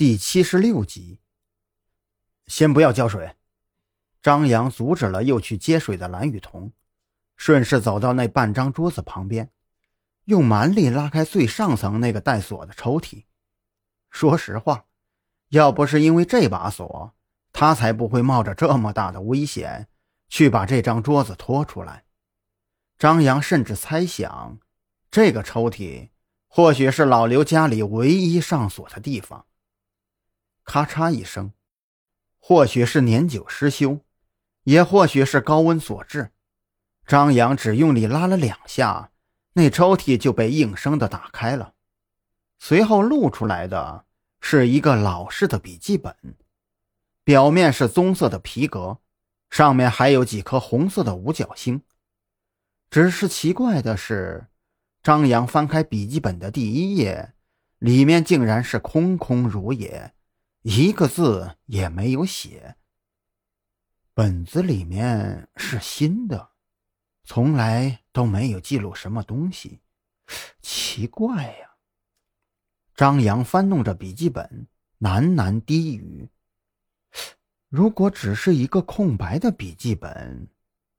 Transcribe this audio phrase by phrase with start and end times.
[0.00, 1.18] 第七十六集。
[2.46, 3.36] 先不要浇水，
[4.22, 6.72] 张扬阻止了又去接水的蓝雨桐，
[7.36, 9.50] 顺势走到那半张桌子旁边，
[10.24, 13.24] 用蛮力拉开最上层那个带锁的抽屉。
[14.08, 14.86] 说实话，
[15.50, 17.14] 要不是因为这把锁，
[17.52, 19.88] 他才不会冒着这么大的危险
[20.30, 22.06] 去把这张桌子拖出来。
[22.96, 24.58] 张扬甚至猜想，
[25.10, 26.08] 这个抽屉
[26.48, 29.44] 或许是老刘家里唯一上锁的地方。
[30.70, 31.52] 咔嚓一声，
[32.38, 34.04] 或许是年久失修，
[34.62, 36.30] 也或许是高温所致。
[37.08, 39.10] 张扬只用力拉了两下，
[39.54, 41.74] 那抽屉就被应声的打开了。
[42.60, 44.04] 随后露出来的
[44.40, 46.14] 是一个老式的笔记本，
[47.24, 48.98] 表面是棕色的皮革，
[49.50, 51.82] 上面还有几颗红色的五角星。
[52.88, 54.46] 只是奇怪的是，
[55.02, 57.32] 张扬翻开笔记本的第一页，
[57.80, 60.14] 里面竟然是空空如也，
[60.62, 62.76] 一个字也没有写。
[64.12, 66.50] 本子里面是新的，
[67.24, 69.80] 从来都没有记录什么东西，
[70.60, 71.70] 奇怪呀！
[72.94, 74.66] 张扬翻弄着笔记本，
[74.98, 76.28] 喃喃低语
[77.70, 80.48] ：“如果只是一个空白的笔记本。”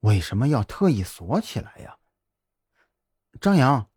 [0.00, 1.96] 为什么要特意锁起来呀？
[3.40, 3.88] 张扬，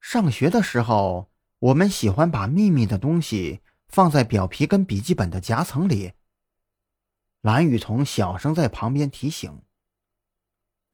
[0.00, 6.12] 上学的时候，我们喜欢把秘密的东西放在表皮跟笔记本的夹层里。
[7.40, 9.62] 蓝雨桐小声在旁边提醒。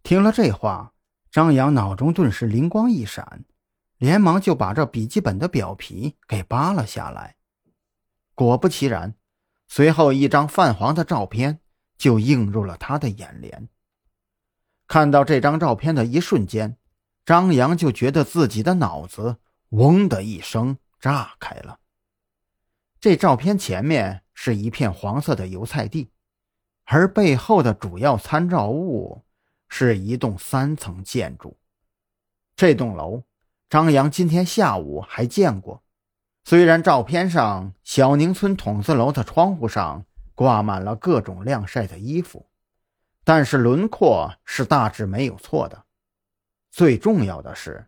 [0.02, 0.92] 听了这话，
[1.30, 3.44] 张扬脑中顿时灵光一闪，
[3.96, 7.36] 连忙就把这笔记本的表皮给扒了下来。
[8.34, 9.14] 果不其然，
[9.66, 11.60] 随后一张泛黄的照片
[11.96, 13.68] 就映入了他的眼帘。
[14.86, 16.76] 看到这张照片的一瞬间，
[17.24, 19.38] 张扬就觉得自己的脑子
[19.70, 21.80] “嗡”的一声炸开了。
[23.04, 26.08] 这照片前面是一片黄色的油菜地，
[26.86, 29.26] 而背后的主要参照物
[29.68, 31.58] 是一栋三层建筑。
[32.56, 33.24] 这栋楼，
[33.68, 35.82] 张扬今天下午还见过。
[36.44, 42.46] 虽然照片上小宁村筒子楼的窗户上挂满了各种晾晒的衣服。
[43.22, 45.84] 但是轮廓是大致没有错的。
[46.70, 47.86] 最重要的是，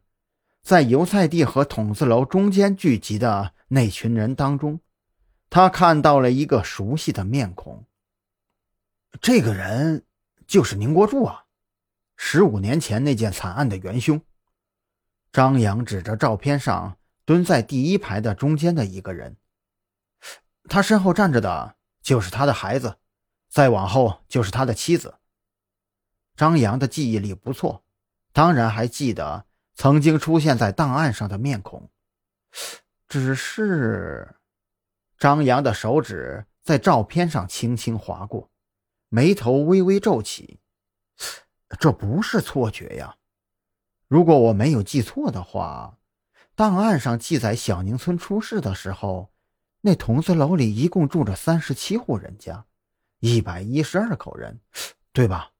[0.63, 4.79] 在油菜地和筒子楼中间聚集的那群人当中，
[5.57, 7.87] 他看到了一个熟悉的面孔。
[9.23, 10.05] 这个人
[10.47, 11.47] 就是宁国柱啊，
[12.15, 14.21] 十五年前那件惨案的元凶。
[15.33, 19.39] 张扬指着照片上蹲在第一排的中间的一个人，
[20.65, 22.99] 他身后站着的就是他的孩子，
[23.49, 25.15] 再往后就是他的妻子。
[26.37, 27.83] 张扬的记忆力不错，
[28.35, 31.89] 当然还记得曾经出现在档案上的面孔。
[33.09, 34.36] 只是，
[35.19, 38.51] 张扬的手指在照片上轻轻划过，
[39.09, 40.61] 眉头微微皱起。
[41.81, 43.17] 这不是错觉呀！
[44.07, 45.99] 如果我没有记错的话，
[46.55, 49.33] 档案上记载小宁村出事的时候，
[49.81, 52.67] 那筒子楼里一共住着三十七户人家，
[53.19, 54.61] 一百一十二口人，
[55.13, 55.53] 对吧？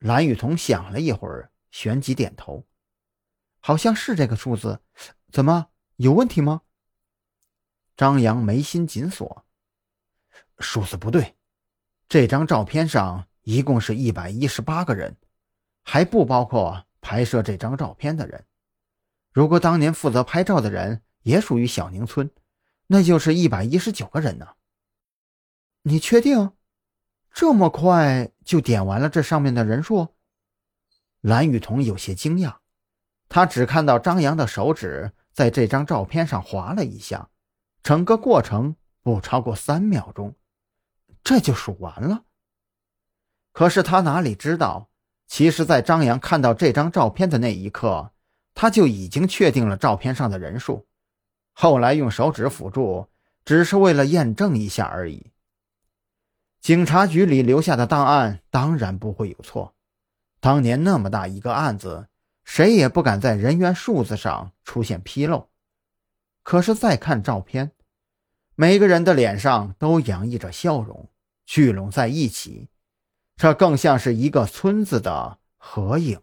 [0.00, 2.66] 蓝雨桐想了一会儿，旋即点头，
[3.60, 4.80] 好像是这个数字。
[5.32, 6.60] 怎么有问题吗？
[7.96, 9.44] 张扬眉心紧锁，
[10.58, 11.34] 数字不对。
[12.08, 15.16] 这张照片上一共是一百一十八个人，
[15.82, 18.44] 还不包括拍摄这张照片的人。
[19.32, 22.30] 如果当年负责拍照的人也属于小宁村，
[22.86, 24.48] 那就是一百一十九个人呢。
[25.82, 26.52] 你确定？
[27.32, 30.14] 这么快就点完了这上面的人数，
[31.20, 32.56] 蓝雨桐有些惊讶。
[33.28, 37.28] 他只看到张扬的手指在这张照片上划了一下，
[37.84, 40.34] 整个过程不超过三秒钟，
[41.22, 42.24] 这就数完了。
[43.52, 44.88] 可是他哪里知道，
[45.26, 48.10] 其实，在张扬看到这张照片的那一刻，
[48.54, 50.86] 他就已经确定了照片上的人数。
[51.52, 53.06] 后来用手指辅助，
[53.44, 55.30] 只是为了验证一下而已。
[56.62, 59.74] 警察局里留下的档案当然不会有错。
[60.40, 62.08] 当年那么大一个案子，
[62.44, 65.50] 谁也不敢在人员数字上出现纰漏。
[66.42, 67.72] 可是再看照片，
[68.56, 71.08] 每个人的脸上都洋溢着笑容，
[71.44, 72.68] 聚拢在一起，
[73.36, 76.20] 这更像是一个村子的合影。